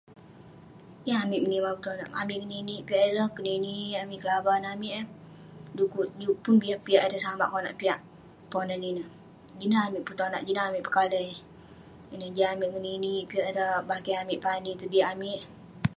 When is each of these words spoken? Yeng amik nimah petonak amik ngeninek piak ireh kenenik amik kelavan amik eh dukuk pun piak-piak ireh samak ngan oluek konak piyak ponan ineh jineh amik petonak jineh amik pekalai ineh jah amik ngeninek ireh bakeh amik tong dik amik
Yeng 1.07 1.21
amik 1.23 1.43
nimah 1.49 1.73
petonak 1.77 2.09
amik 2.21 2.37
ngeninek 2.39 2.85
piak 2.87 3.05
ireh 3.09 3.29
kenenik 3.35 3.97
amik 4.03 4.21
kelavan 4.21 4.63
amik 4.73 4.93
eh 4.99 5.05
dukuk 5.77 6.07
pun 6.43 6.55
piak-piak 6.61 7.03
ireh 7.05 7.21
samak 7.25 7.49
ngan 7.49 7.49
oluek 7.49 7.57
konak 7.69 7.77
piyak 7.79 7.99
ponan 8.51 8.83
ineh 8.91 9.07
jineh 9.59 9.81
amik 9.87 10.05
petonak 10.07 10.45
jineh 10.47 10.65
amik 10.67 10.85
pekalai 10.85 11.29
ineh 12.13 12.31
jah 12.35 12.49
amik 12.53 12.71
ngeninek 12.71 13.31
ireh 13.49 13.73
bakeh 13.89 14.17
amik 14.21 14.41
tong 14.43 14.59
dik 14.91 15.07
amik 15.11 15.41